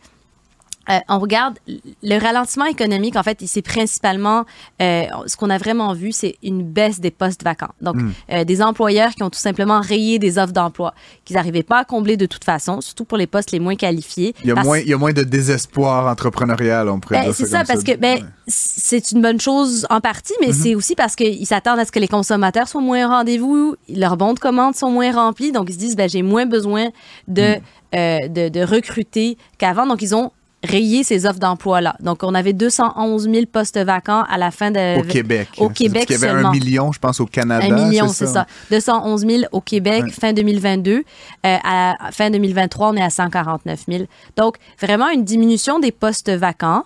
euh, 0.89 0.99
on 1.09 1.19
regarde 1.19 1.57
le 1.67 2.17
ralentissement 2.19 2.65
économique. 2.65 3.15
En 3.15 3.23
fait, 3.23 3.37
c'est 3.45 3.61
principalement 3.61 4.45
euh, 4.81 5.03
ce 5.27 5.37
qu'on 5.37 5.49
a 5.49 5.57
vraiment 5.57 5.93
vu, 5.93 6.11
c'est 6.11 6.35
une 6.43 6.63
baisse 6.63 6.99
des 6.99 7.11
postes 7.11 7.43
vacants. 7.43 7.73
Donc, 7.81 7.95
euh, 8.31 8.43
des 8.43 8.61
employeurs 8.61 9.11
qui 9.15 9.23
ont 9.23 9.29
tout 9.29 9.39
simplement 9.39 9.79
rayé 9.79 10.19
des 10.19 10.37
offres 10.37 10.53
d'emploi 10.53 10.93
qu'ils 11.25 11.35
n'arrivaient 11.37 11.63
pas 11.63 11.79
à 11.79 11.85
combler 11.85 12.17
de 12.17 12.25
toute 12.25 12.43
façon, 12.43 12.81
surtout 12.81 13.05
pour 13.05 13.17
les 13.17 13.27
postes 13.27 13.51
les 13.51 13.59
moins 13.59 13.75
qualifiés. 13.75 14.35
Il 14.43 14.49
y, 14.49 14.51
a 14.51 14.55
Parce- 14.55 14.65
moins, 14.67 14.79
il 14.79 14.87
y 14.87 14.93
a 14.93 14.97
moins 14.97 15.13
de 15.13 15.23
désespoir 15.23 16.07
entrepreneurial, 16.11 16.89
on 16.89 16.99
pourrait 16.99 17.19
ben, 17.19 17.23
dire 17.25 17.35
c'est 17.35 17.45
ça 17.45 17.63
parce 17.63 17.83
que 17.83 17.95
ben, 17.95 18.19
Ouais. 18.19 18.23
c'est 18.47 19.11
une 19.11 19.21
bonne 19.21 19.39
chose 19.39 19.87
en 19.89 20.01
partie, 20.01 20.33
mais 20.41 20.51
c'est 20.51 20.75
aussi 20.75 20.95
parce 20.95 21.15
qu'ils 21.15 21.47
s'attendent 21.47 21.79
à 21.79 21.85
ce 21.85 21.91
que 21.91 21.99
les 21.99 22.07
consommateurs 22.07 22.67
soient 22.67 22.81
moins 22.81 23.05
au 23.05 23.09
rendez-vous, 23.09 23.75
leurs 23.89 24.17
bons 24.17 24.33
de 24.33 24.39
commande 24.39 24.75
sont 24.75 24.91
moins 24.91 25.11
remplis, 25.13 25.51
donc 25.51 25.69
ils 25.69 25.73
se 25.73 25.79
disent 25.79 25.95
ben, 25.95 26.09
j'ai 26.09 26.21
moins 26.23 26.45
besoin 26.45 26.89
de, 27.27 27.55
euh, 27.95 28.27
de, 28.27 28.49
de 28.49 28.59
recruter 28.63 29.37
qu'avant. 29.57 29.87
Donc 29.87 30.01
ils 30.01 30.13
ont 30.15 30.31
rayé 30.63 31.03
ces 31.03 31.25
offres 31.25 31.39
d'emploi-là. 31.39 31.95
Donc 31.99 32.23
on 32.23 32.33
avait 32.33 32.53
211 32.53 33.29
000 33.29 33.45
postes 33.51 33.77
vacants 33.77 34.23
à 34.29 34.37
la 34.37 34.49
fin 34.51 34.71
de... 34.71 34.99
Au 34.99 35.03
Québec. 35.03 35.49
Au 35.57 35.69
Québec 35.69 36.05
qu'il 36.07 36.15
y 36.15 36.23
avait 36.23 36.27
seulement. 36.33 36.49
un 36.49 36.51
million, 36.51 36.91
je 36.91 36.99
pense, 36.99 37.19
au 37.19 37.25
Canada. 37.25 37.65
Un 37.65 37.85
million, 37.87 38.07
c'est 38.07 38.27
ça. 38.27 38.47
211 38.71 39.21
000 39.27 39.41
au 39.51 39.61
Québec, 39.61 40.03
Ouais. 40.05 40.11
fin 40.11 40.33
2022. 40.33 40.91
Euh, 40.93 41.01
à 41.43 42.07
à 42.07 42.11
fin 42.11 42.29
2023, 42.29 42.89
on 42.89 42.95
est 42.95 43.01
à 43.03 43.09
149 43.09 43.83
000. 43.89 44.03
Donc, 44.37 44.55
vraiment 44.81 45.09
une 45.09 45.23
diminution 45.23 45.79
des 45.79 45.91
postes 45.91 46.29
vacants. 46.31 46.83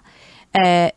Euh, 0.57 0.88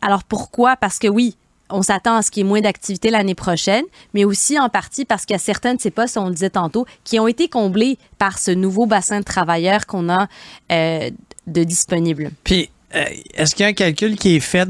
alors, 0.00 0.24
pourquoi? 0.24 0.76
Parce 0.76 0.98
que 0.98 1.08
oui, 1.08 1.36
on 1.68 1.82
s'attend 1.82 2.16
à 2.16 2.22
ce 2.22 2.30
qu'il 2.30 2.44
y 2.44 2.46
ait 2.46 2.48
moins 2.48 2.60
d'activité 2.60 3.10
l'année 3.10 3.34
prochaine, 3.34 3.84
mais 4.14 4.24
aussi 4.24 4.58
en 4.58 4.68
partie 4.68 5.04
parce 5.04 5.24
qu'il 5.26 5.34
y 5.34 5.36
a 5.36 5.40
certains 5.40 5.74
de 5.74 5.80
ces 5.80 5.90
postes, 5.90 6.16
on 6.16 6.26
le 6.26 6.32
disait 6.32 6.50
tantôt, 6.50 6.86
qui 7.04 7.18
ont 7.18 7.26
été 7.26 7.48
comblés 7.48 7.98
par 8.18 8.38
ce 8.38 8.52
nouveau 8.52 8.86
bassin 8.86 9.18
de 9.18 9.24
travailleurs 9.24 9.86
qu'on 9.86 10.08
a 10.08 10.28
euh, 10.70 11.10
de 11.46 11.64
disponibles. 11.64 12.30
Puis, 12.44 12.70
euh, 12.94 13.04
est-ce 13.34 13.54
qu'il 13.54 13.64
y 13.64 13.66
a 13.66 13.70
un 13.70 13.74
calcul 13.74 14.16
qui 14.16 14.36
est 14.36 14.40
fait 14.40 14.68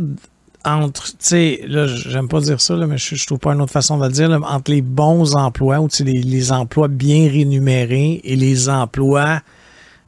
entre, 0.64 1.06
tu 1.10 1.16
sais, 1.20 1.60
là, 1.66 1.86
j'aime 1.86 2.28
pas 2.28 2.40
dire 2.40 2.60
ça, 2.60 2.74
là, 2.74 2.86
mais 2.86 2.98
je, 2.98 3.14
je 3.14 3.26
trouve 3.26 3.38
pas 3.38 3.52
une 3.52 3.60
autre 3.60 3.72
façon 3.72 3.98
de 3.98 4.04
le 4.04 4.12
dire, 4.12 4.28
là, 4.28 4.40
entre 4.42 4.72
les 4.72 4.82
bons 4.82 5.36
emplois 5.36 5.80
ou 5.80 5.88
tu 5.88 5.98
sais, 5.98 6.04
les, 6.04 6.20
les 6.20 6.50
emplois 6.50 6.88
bien 6.88 7.30
rémunérés 7.30 8.20
et 8.24 8.34
les 8.34 8.68
emplois, 8.68 9.42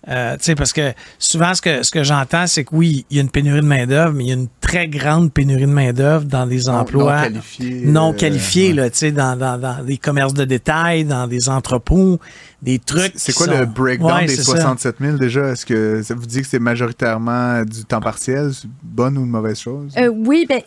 euh, 0.08 0.36
tu 0.36 0.44
sais, 0.44 0.54
parce 0.54 0.72
que 0.72 0.92
souvent, 1.18 1.54
ce 1.54 1.60
que, 1.60 1.82
ce 1.82 1.90
que 1.90 2.02
j'entends, 2.02 2.46
c'est 2.46 2.64
que 2.64 2.74
oui, 2.74 3.04
il 3.10 3.16
y 3.16 3.20
a 3.20 3.22
une 3.22 3.30
pénurie 3.30 3.60
de 3.60 3.66
main-d'œuvre, 3.66 4.14
mais 4.14 4.24
il 4.24 4.28
y 4.28 4.30
a 4.30 4.34
une 4.34 4.48
très 4.60 4.88
grande 4.88 5.32
pénurie 5.32 5.62
de 5.62 5.66
main-d'œuvre 5.66 6.24
dans 6.24 6.46
des 6.46 6.68
emplois 6.68 7.28
non 7.28 8.12
qualifiés, 8.14 8.72
non 8.72 8.78
euh, 8.78 8.80
ouais. 8.80 8.84
là, 8.84 8.90
tu 8.90 8.98
sais, 8.98 9.12
dans, 9.12 9.36
dans, 9.36 9.58
dans 9.58 9.84
des 9.84 9.98
commerces 9.98 10.34
de 10.34 10.44
détail, 10.44 11.04
dans 11.04 11.26
des 11.26 11.48
entrepôts, 11.48 12.18
des 12.60 12.78
trucs. 12.80 13.12
C'est 13.14 13.32
quoi 13.34 13.46
le 13.46 13.66
breakdown 13.66 14.12
Ouais, 14.12 14.26
des 14.26 14.34
c'est 14.36 14.42
ça. 14.42 14.52
67 14.56 14.96
000 15.00 15.16
déjà? 15.16 15.48
Est-ce 15.50 15.64
que 15.64 16.02
ça 16.02 16.14
vous 16.14 16.26
dit 16.26 16.42
que 16.42 16.46
c'est 16.48 16.58
majoritairement 16.58 17.62
du 17.64 17.84
temps 17.84 18.00
partiel? 18.00 18.50
Bonne 18.82 19.16
ou 19.16 19.22
une 19.24 19.30
mauvaise 19.30 19.60
chose? 19.60 19.92
Euh, 19.96 20.08
oui, 20.08 20.44
ben, 20.48 20.60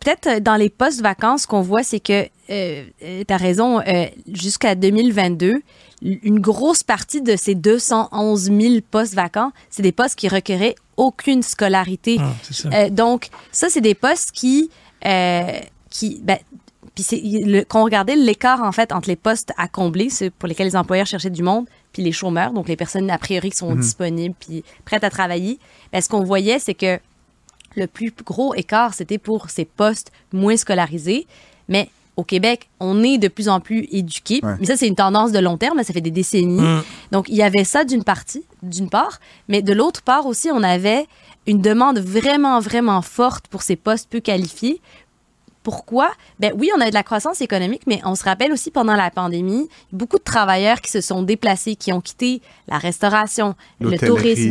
peut-être 0.00 0.26
euh, 0.28 0.40
dans 0.40 0.54
les 0.56 0.70
postes 0.70 1.00
vacances, 1.02 1.42
ce 1.42 1.46
qu'on 1.48 1.60
voit, 1.62 1.82
c'est 1.82 1.98
que, 2.00 2.26
euh, 2.50 2.84
tu 3.00 3.34
as 3.34 3.36
raison, 3.36 3.80
euh, 3.80 4.04
jusqu'à 4.32 4.74
2022, 4.76 5.62
l- 6.04 6.18
une 6.22 6.38
grosse 6.38 6.82
partie 6.84 7.22
de 7.22 7.34
ces 7.36 7.54
211 7.56 8.44
000 8.44 8.74
postes 8.90 9.14
vacants, 9.14 9.50
c'est 9.70 9.82
des 9.82 9.92
postes 9.92 10.14
qui 10.16 10.28
requéraient 10.28 10.76
aucune 10.96 11.42
scolarité. 11.42 12.18
Ah, 12.20 12.32
ça. 12.50 12.68
Euh, 12.72 12.90
donc, 12.90 13.28
ça, 13.50 13.68
c'est 13.68 13.80
des 13.80 13.94
postes 13.94 14.30
qui. 14.32 14.70
euh, 15.04 15.50
qui 15.90 16.20
ben, 16.22 16.38
puis 16.94 17.04
c'est 17.04 17.20
le- 17.22 17.64
qu'on 17.64 17.84
regardait 17.84 18.16
l'écart 18.16 18.62
en 18.62 18.72
fait 18.72 18.92
entre 18.92 19.08
les 19.08 19.16
postes 19.16 19.52
à 19.56 19.68
combler, 19.68 20.10
ceux 20.10 20.30
pour 20.30 20.48
lesquels 20.48 20.66
les 20.66 20.76
employeurs 20.76 21.06
cherchaient 21.06 21.30
du 21.30 21.42
monde, 21.42 21.66
puis 21.92 22.02
les 22.02 22.12
chômeurs, 22.12 22.52
donc 22.52 22.68
les 22.68 22.76
personnes 22.76 23.10
a 23.10 23.18
priori 23.18 23.50
qui 23.50 23.56
sont 23.56 23.74
disponibles 23.74 24.34
puis 24.38 24.64
prêtes 24.84 25.04
à 25.04 25.10
travailler. 25.10 25.58
Ben, 25.92 26.00
ce 26.00 26.08
qu'on 26.08 26.24
voyait, 26.24 26.58
c'est 26.58 26.74
que 26.74 26.98
le 27.76 27.86
plus 27.86 28.12
gros 28.24 28.54
écart, 28.54 28.94
c'était 28.94 29.18
pour 29.18 29.50
ces 29.50 29.64
postes 29.64 30.12
moins 30.32 30.56
scolarisés. 30.56 31.26
Mais 31.68 31.88
au 32.16 32.24
Québec, 32.24 32.68
on 32.80 33.02
est 33.02 33.16
de 33.16 33.28
plus 33.28 33.48
en 33.48 33.60
plus 33.60 33.88
éduqués. 33.90 34.40
Ouais. 34.42 34.54
Mais 34.60 34.66
ça, 34.66 34.76
c'est 34.76 34.88
une 34.88 34.94
tendance 34.94 35.32
de 35.32 35.38
long 35.38 35.56
terme, 35.56 35.82
ça 35.82 35.92
fait 35.94 36.02
des 36.02 36.10
décennies. 36.10 36.60
Mm. 36.60 36.82
Donc, 37.12 37.28
il 37.28 37.36
y 37.36 37.42
avait 37.42 37.64
ça 37.64 37.84
d'une 37.84 38.04
partie, 38.04 38.44
d'une 38.62 38.90
part. 38.90 39.20
Mais 39.48 39.62
de 39.62 39.72
l'autre 39.72 40.02
part 40.02 40.26
aussi, 40.26 40.50
on 40.52 40.62
avait 40.62 41.06
une 41.46 41.62
demande 41.62 41.98
vraiment, 41.98 42.60
vraiment 42.60 43.00
forte 43.02 43.46
pour 43.48 43.62
ces 43.62 43.76
postes 43.76 44.08
peu 44.10 44.20
qualifiés. 44.20 44.80
Pourquoi? 45.62 46.10
Ben 46.40 46.52
oui, 46.58 46.70
on 46.76 46.80
a 46.80 46.88
de 46.88 46.94
la 46.94 47.02
croissance 47.02 47.40
économique, 47.40 47.82
mais 47.86 48.00
on 48.04 48.14
se 48.14 48.24
rappelle 48.24 48.52
aussi 48.52 48.70
pendant 48.70 48.96
la 48.96 49.10
pandémie, 49.10 49.68
beaucoup 49.92 50.18
de 50.18 50.24
travailleurs 50.24 50.80
qui 50.80 50.90
se 50.90 51.00
sont 51.00 51.22
déplacés, 51.22 51.76
qui 51.76 51.92
ont 51.92 52.00
quitté 52.00 52.42
la 52.68 52.78
restauration, 52.78 53.54
le 53.80 53.96
tourisme, 53.96 54.42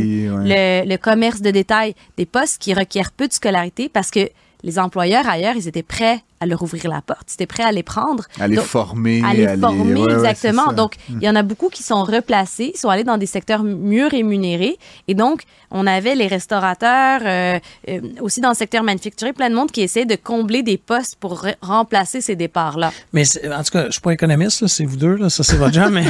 ouais. 0.43 0.83
le, 0.85 0.89
le 0.89 0.97
commerce 0.97 1.41
de 1.41 1.51
détail, 1.51 1.95
des 2.17 2.25
postes 2.25 2.61
qui 2.61 2.73
requièrent 2.73 3.11
peu 3.11 3.27
de 3.27 3.33
scolarité 3.33 3.89
parce 3.89 4.11
que 4.11 4.29
les 4.63 4.79
employeurs 4.79 5.27
ailleurs, 5.27 5.55
ils 5.55 5.67
étaient 5.67 5.83
prêts 5.83 6.19
à 6.39 6.45
leur 6.47 6.61
ouvrir 6.63 6.87
la 6.89 7.01
porte, 7.01 7.27
ils 7.29 7.33
étaient 7.35 7.45
prêts 7.45 7.63
à 7.63 7.71
les 7.71 7.83
prendre. 7.83 8.25
À 8.39 8.47
les 8.47 8.55
Donc, 8.55 8.65
former. 8.65 9.21
à 9.23 9.33
les 9.33 9.45
à 9.45 9.57
former, 9.57 9.93
ouais, 9.93 10.05
ouais, 10.07 10.13
exactement. 10.13 10.73
donc, 10.73 10.95
il 11.09 11.21
y 11.21 11.29
en 11.29 11.35
a 11.35 11.43
beaucoup 11.43 11.69
qui 11.69 11.83
sont 11.83 12.03
replacés, 12.03 12.73
sont 12.75 12.89
allés 12.89 13.03
dans 13.03 13.17
des 13.19 13.25
secteurs 13.27 13.63
mieux 13.63 14.07
rémunérés. 14.07 14.77
Et 15.07 15.13
donc, 15.13 15.43
on 15.69 15.85
avait 15.85 16.15
les 16.15 16.27
restaurateurs, 16.27 17.21
euh, 17.23 17.59
euh, 17.89 18.01
aussi 18.21 18.41
dans 18.41 18.49
le 18.49 18.55
secteur 18.55 18.81
manufacturier, 18.83 19.33
plein 19.33 19.49
de 19.49 19.55
monde 19.55 19.71
qui 19.71 19.81
essaie 19.81 20.05
de 20.05 20.15
combler 20.15 20.63
des 20.63 20.77
postes 20.77 21.15
pour 21.19 21.43
re- 21.43 21.55
remplacer 21.61 22.21
ces 22.21 22.35
départs-là. 22.35 22.91
Mais 23.13 23.23
en 23.53 23.63
tout 23.63 23.71
cas, 23.71 23.85
je 23.85 23.91
suis 23.91 24.01
pas 24.01 24.13
économiste, 24.13 24.65
c'est 24.67 24.85
vous 24.85 24.97
deux, 24.97 25.15
là, 25.15 25.29
ça 25.29 25.43
c'est 25.43 25.57
votre 25.57 25.73
job, 25.73 25.89
mais, 25.93 26.05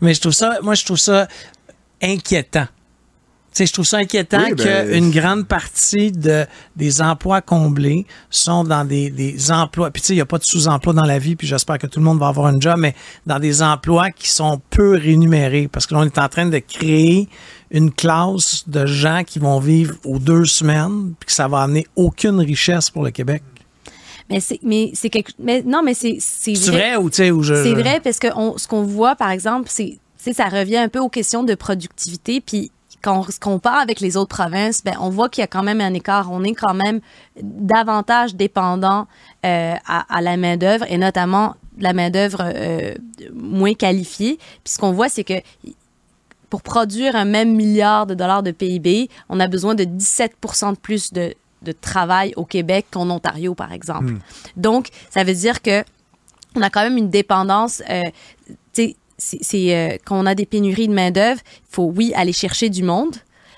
mais 0.00 0.14
je 0.14 0.20
trouve 0.20 0.32
ça, 0.32 0.58
moi 0.62 0.74
je 0.74 0.84
trouve 0.86 0.98
ça 0.98 1.28
inquiétant. 2.02 2.66
Tu 3.52 3.56
sais, 3.58 3.66
je 3.66 3.72
trouve 3.72 3.84
ça 3.84 3.96
inquiétant 3.98 4.42
Oui, 4.44 4.54
ben, 4.54 4.88
qu'une 4.92 5.10
grande 5.10 5.48
partie 5.48 6.12
de, 6.12 6.46
des 6.76 7.02
emplois 7.02 7.40
comblés 7.40 8.06
sont 8.30 8.62
dans 8.62 8.84
des, 8.84 9.10
des 9.10 9.50
emplois. 9.50 9.90
Puis 9.90 10.02
tu 10.02 10.06
sais, 10.06 10.12
il 10.12 10.16
n'y 10.18 10.22
a 10.22 10.26
pas 10.26 10.38
de 10.38 10.44
sous-emploi 10.44 10.92
dans 10.92 11.04
la 11.04 11.18
vie, 11.18 11.34
puis 11.34 11.48
j'espère 11.48 11.78
que 11.78 11.88
tout 11.88 11.98
le 11.98 12.04
monde 12.04 12.20
va 12.20 12.28
avoir 12.28 12.46
un 12.46 12.60
job, 12.60 12.76
mais 12.78 12.94
dans 13.26 13.40
des 13.40 13.60
emplois 13.60 14.12
qui 14.12 14.30
sont 14.30 14.60
peu 14.70 14.92
rémunérés. 14.96 15.66
Parce 15.66 15.86
que 15.86 15.94
là, 15.94 16.00
on 16.00 16.04
est 16.04 16.18
en 16.18 16.28
train 16.28 16.46
de 16.46 16.58
créer 16.58 17.28
une 17.72 17.90
classe 17.90 18.68
de 18.68 18.86
gens 18.86 19.22
qui 19.26 19.40
vont 19.40 19.58
vivre 19.58 19.96
aux 20.04 20.20
deux 20.20 20.44
semaines, 20.44 21.14
puis 21.18 21.26
que 21.26 21.32
ça 21.32 21.48
va 21.48 21.62
amener 21.62 21.86
aucune 21.96 22.38
richesse 22.38 22.88
pour 22.88 23.02
le 23.02 23.10
Québec. 23.10 23.42
Mais 24.28 24.38
c'est, 24.38 24.60
mais 24.62 24.92
c'est 24.94 25.10
quelque, 25.10 25.32
mais 25.40 25.62
non, 25.62 25.82
mais 25.84 25.94
c'est, 25.94 26.18
c'est 26.20 26.54
C'est 26.54 26.70
vrai 26.70 26.94
ou 26.94 27.10
tu 27.10 27.16
sais, 27.16 27.30
ou 27.32 27.42
je. 27.42 27.54
C'est 27.64 27.74
vrai 27.74 28.00
parce 28.02 28.20
que 28.20 28.28
on- 28.36 28.56
ce 28.58 28.68
qu'on 28.68 28.84
voit, 28.84 29.16
par 29.16 29.30
exemple, 29.30 29.68
c'est, 29.68 29.98
tu 30.18 30.24
sais, 30.24 30.32
ça 30.32 30.44
revient 30.48 30.76
un 30.76 30.88
peu 30.88 31.00
aux 31.00 31.08
questions 31.08 31.42
de 31.42 31.56
productivité. 31.56 32.40
Puis 32.40 32.70
quand 33.02 33.20
on 33.20 33.30
se 33.30 33.40
compare 33.40 33.78
avec 33.78 34.00
les 34.00 34.16
autres 34.16 34.34
provinces, 34.36 34.82
ben, 34.84 34.94
on 35.00 35.10
voit 35.10 35.28
qu'il 35.28 35.42
y 35.42 35.44
a 35.44 35.48
quand 35.48 35.62
même 35.62 35.80
un 35.80 35.94
écart. 35.94 36.30
On 36.30 36.42
est 36.44 36.54
quand 36.54 36.74
même 36.74 37.00
davantage 37.42 38.34
dépendant 38.34 39.06
euh, 39.46 39.74
à, 39.86 40.16
à 40.16 40.20
la 40.20 40.36
main-d'œuvre 40.36 40.84
et 40.88 40.98
notamment 40.98 41.54
de 41.76 41.82
la 41.84 41.92
main-d'œuvre 41.92 42.42
euh, 42.42 42.94
moins 43.32 43.74
qualifiée. 43.74 44.38
Puis 44.64 44.74
ce 44.74 44.78
qu'on 44.78 44.92
voit, 44.92 45.08
c'est 45.08 45.24
que 45.24 45.34
pour 46.50 46.62
produire 46.62 47.14
un 47.16 47.24
même 47.24 47.54
milliard 47.54 48.06
de 48.06 48.14
dollars 48.14 48.42
de 48.42 48.50
PIB, 48.50 49.08
on 49.28 49.38
a 49.40 49.46
besoin 49.46 49.74
de 49.74 49.84
17 49.84 50.32
de 50.42 50.76
plus 50.76 51.12
de, 51.12 51.34
de 51.62 51.72
travail 51.72 52.32
au 52.36 52.44
Québec 52.44 52.86
qu'en 52.90 53.08
Ontario, 53.08 53.54
par 53.54 53.72
exemple. 53.72 54.14
Donc, 54.56 54.88
ça 55.10 55.22
veut 55.24 55.34
dire 55.34 55.62
que 55.62 55.84
on 56.56 56.62
a 56.62 56.70
quand 56.70 56.82
même 56.82 56.96
une 56.96 57.10
dépendance. 57.10 57.82
euh, 57.88 58.02
c'est 59.20 59.76
euh, 59.76 59.96
quand 60.04 60.18
on 60.18 60.26
a 60.26 60.34
des 60.34 60.46
pénuries 60.46 60.88
de 60.88 60.94
main-d'œuvre, 60.94 61.40
il 61.44 61.74
faut, 61.74 61.92
oui, 61.94 62.12
aller 62.14 62.32
chercher 62.32 62.70
du 62.70 62.82
monde, 62.82 63.16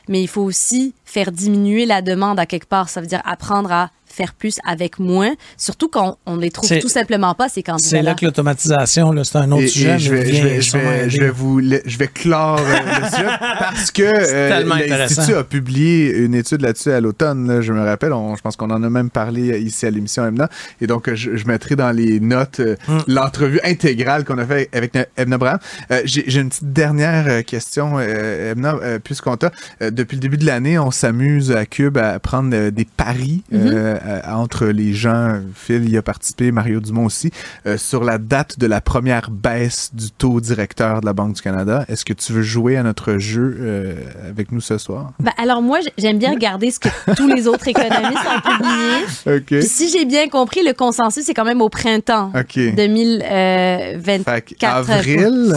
mais 0.09 0.23
il 0.23 0.29
faut 0.29 0.43
aussi 0.43 0.95
faire 1.13 1.31
diminuer 1.33 1.85
la 1.87 2.01
demande 2.03 2.39
à 2.41 2.47
quelque 2.47 2.67
part. 2.69 2.89
Ça 2.89 3.01
veut 3.01 3.07
dire 3.07 3.21
apprendre 3.25 3.71
à 3.73 3.91
faire 4.07 4.35
plus 4.35 4.59
avec 4.67 4.99
moins, 4.99 5.33
surtout 5.57 5.89
quand 5.89 6.19
on 6.27 6.37
ne 6.37 6.43
les 6.43 6.51
trouve 6.51 6.69
C'est- 6.69 6.81
tout 6.81 6.89
simplement 6.91 7.33
pas, 7.35 7.49
ces 7.49 7.55
C'est 7.57 7.63
candidats-là. 7.63 8.03
là 8.11 8.15
que 8.15 8.27
l'automatisation, 8.27 9.15
c'est 9.25 9.37
un 9.37 9.51
autre 9.53 9.63
Et- 9.63 9.65
et 9.65 9.69
sujet. 9.69 9.99
je 9.99 10.11
vais, 10.15 10.33
je 10.35 10.43
vais, 10.43 10.61
je 10.61 10.77
vais, 10.77 11.09
je 11.11 11.19
vais 11.21 11.31
vous, 11.31 11.63
je 11.63 11.97
vais 11.97 12.09
clore 12.09 12.59
euh, 12.61 13.01
le 13.01 13.09
sujet 13.09 13.27
parce 13.59 13.91
que 13.91 14.03
euh, 14.03 14.49
tellement 14.51 14.75
l'Institut 14.75 15.35
a 15.35 15.45
publié 15.45 16.15
une 16.19 16.35
étude 16.35 16.61
là-dessus 16.61 16.91
à 16.93 17.01
l'automne. 17.01 17.49
là, 17.49 17.63
Je 17.63 17.73
me 17.73 17.83
rappelle, 17.83 18.13
on- 18.13 18.37
je 18.37 18.43
pense 18.43 18.57
qu'on 18.57 18.71
en 18.71 18.83
a 18.83 18.91
même 18.91 19.09
parlé 19.09 19.59
ici 19.61 19.87
à 19.87 19.91
l'émission 19.91 20.27
Emna. 20.27 20.51
Et 20.83 20.87
donc, 20.87 21.09
euh, 21.09 21.15
je, 21.17 21.35
je 21.37 21.47
mettrai 21.47 21.75
dans 21.75 21.91
les 21.91 22.21
notes 22.21 22.61
euh, 22.61 22.77
Hmm. 22.89 22.99
l'entrevue 23.09 23.61
intégrale 23.65 24.25
qu'on 24.27 24.37
a 24.37 24.45
fait 24.45 24.69
avec 24.75 24.93
Na- 24.93 25.07
Emna 25.17 25.39
Braham. 25.39 25.59
Euh, 25.91 26.03
J'ai 26.05 26.39
une 26.39 26.51
petite 26.51 26.71
dernière 26.75 27.45
question, 27.47 27.93
euh, 27.99 28.53
Emna, 28.53 28.75
euh, 28.83 28.99
puisqu'on 28.99 29.39
t'a. 29.39 29.53
euh, 29.81 29.91
depuis 29.91 30.17
le 30.17 30.21
début 30.21 30.37
de 30.37 30.45
l'année, 30.45 30.79
on 30.79 30.91
s'amuse 31.03 31.51
à 31.53 31.67
Cube 31.67 31.99
à 31.99 32.19
prendre 32.21 32.55
euh, 32.55 32.71
des 32.71 32.85
paris 32.85 33.43
euh, 33.53 33.99
à- 34.25 34.39
entre 34.39 34.67
les 34.67 34.95
gens. 34.95 35.41
Phil 35.55 35.89
y 35.91 35.97
a 35.97 36.03
participé, 36.03 36.53
Mario 36.53 36.81
Dumont 36.81 37.07
aussi, 37.07 37.31
euh, 37.67 37.77
sur 37.77 38.05
la 38.05 38.19
date 38.19 38.59
de 38.61 38.67
la 38.69 38.81
première 38.81 39.31
baisse 39.31 39.91
du 39.95 40.11
taux 40.13 40.41
directeur 40.41 41.01
de 41.01 41.07
la 41.07 41.13
Banque 41.13 41.35
du 41.35 41.43
Canada. 41.43 41.85
Est-ce 41.89 42.05
que 42.05 42.13
tu 42.13 42.33
veux 42.33 42.43
jouer 42.43 42.77
à 42.77 42.83
notre 42.85 43.19
jeu 43.19 43.57
euh, 43.61 43.95
avec 44.29 44.53
nous 44.53 44.61
ce 44.61 44.79
soir? 44.79 45.13
Ben, 45.19 45.33
alors 45.39 45.61
moi, 45.61 45.81
j'aime 45.99 46.19
bien 46.19 46.31
regarder 46.33 46.71
ce 46.71 46.79
que 46.79 46.89
tous 47.17 47.27
les 47.29 47.49
autres 47.49 47.67
économistes 47.67 48.27
ont 48.27 48.41
publié. 48.59 49.41
Puis 49.61 49.69
si 49.69 49.89
j'ai 49.91 50.05
bien 50.05 50.29
compris, 50.29 50.61
le 50.65 50.73
consensus, 50.73 51.25
c'est 51.25 51.35
quand 51.35 51.45
même 51.45 51.63
au 51.63 51.69
printemps 51.69 52.31
OK. 52.39 52.59
2024. 52.77 54.25
Fait 54.25 54.55
qu'avril, 54.59 55.55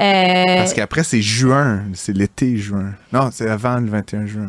Euh, 0.00 0.44
parce 0.58 0.74
qu'après, 0.74 1.02
c'est 1.02 1.20
juin. 1.22 1.82
C'est 1.94 2.16
l'été, 2.16 2.56
juin. 2.56 2.92
Non, 3.12 3.30
c'est 3.32 3.48
avant 3.48 3.78
le 3.78 3.88
21 3.90 4.26
juin. 4.26 4.48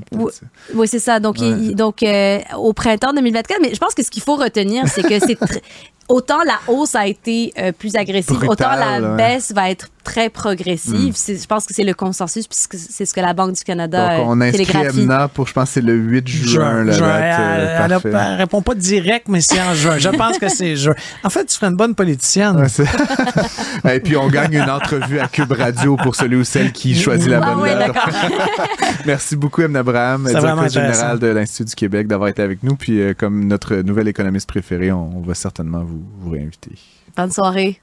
Oui. 0.74 0.88
c'est 0.88 1.00
ça. 1.00 1.20
Donc, 1.20 1.38
Ouais. 1.40 1.48
il- 1.50 1.76
donc 1.76 2.04
euh, 2.04 2.40
au 2.58 2.74
printemps 2.74 3.14
2024. 3.14 3.60
Mais 3.62 3.74
je 3.74 3.80
pense 3.80 3.94
que 3.96 4.04
ce 4.04 4.12
qu'il 4.12 4.22
faut 4.24 4.36
retenir, 4.36 4.88
c'est 4.88 5.02
que 5.02 5.20
c'est 5.20 5.38
autant 6.08 6.40
la 6.46 6.60
hausse 6.72 6.96
a 6.96 7.08
été 7.08 7.52
euh, 7.58 7.72
plus 7.72 7.96
agressive, 7.96 8.44
autant 8.48 8.72
la 8.76 9.00
ouais. 9.00 9.18
baisse 9.18 9.52
va 9.52 9.70
être 9.72 9.90
très 10.04 10.30
progressive. 10.30 11.14
C'est- 11.16 11.42
Je 11.42 11.48
pense 11.48 11.66
que 11.66 11.74
c'est 11.74 11.84
le 11.84 11.94
consensus, 11.94 12.48
puisque 12.48 12.76
c'est 12.76 13.06
ce 13.06 13.14
que 13.14 13.20
la 13.22 13.34
Banque 13.34 13.54
du 13.54 13.64
Canada 13.64 14.18
Donc, 14.18 14.28
on 14.28 14.42
inscrit. 14.42 14.68
Emna 14.86 15.28
pour, 15.28 15.48
je 15.48 15.54
pense, 15.54 15.70
c'est 15.72 15.82
le 15.82 15.94
8 15.94 16.28
juin. 16.28 16.84
la 16.84 16.92
Juin. 16.94 17.08
Elle- 17.18 17.62
euh, 17.62 17.88
elle, 18.04 18.16
elle 18.16 18.36
répond 18.38 18.62
pas 18.62 18.76
direct, 18.76 19.28
mais 19.28 19.42
c'est 19.42 19.62
en 19.62 19.74
juin. 19.74 19.98
Je 19.98 20.10
pense 20.10 20.38
que 20.38 20.50
c'est 20.50 20.76
juin. 20.76 20.96
En 21.24 21.30
fait, 21.30 21.46
tu 21.46 21.54
serais 21.56 21.68
une 21.68 21.76
bonne 21.76 21.96
politicienne. 21.96 22.58
Ouais, 22.58 22.68
Et 23.96 24.00
puis, 24.00 24.16
on 24.18 24.28
gagne 24.30 24.54
une 24.54 24.70
entrevue 24.70 25.20
à 25.20 25.28
Cube 25.28 25.52
Radio 25.52 25.96
pour 25.98 26.16
celui 26.16 26.38
ou 26.38 26.44
celle 26.44 26.72
qui 26.72 26.96
choisit 26.96 27.28
la 27.30 27.40
Ah 27.44 27.54
bonne 27.54 27.64
oui, 27.64 27.70
date. 27.70 27.94
d'accord. 27.94 28.10
Merci 29.06 29.36
beaucoup, 29.36 29.62
Emna 29.62 29.80
Abraham, 29.80 30.26
directrice 30.28 30.74
générale 30.74 31.20
de 31.20 31.28
l'Institut 31.28 31.66
du 31.70 31.76
Québec, 31.76 32.08
d'avoir 32.08 32.30
été 32.30 32.42
avec 32.42 32.64
nous. 32.64 32.76
Puis, 32.76 33.00
euh, 33.02 33.14
comme 33.18 33.46
notre 33.46 33.76
nouvel 33.78 34.08
économiste 34.08 34.48
préféré, 34.48 34.92
on, 34.92 35.18
on 35.18 35.22
va 35.22 35.34
certainement 35.36 35.84
vous, 35.84 36.02
vous 36.20 36.32
réinviter. 36.32 36.72
Bonne 37.16 37.32
soirée. 37.32 37.80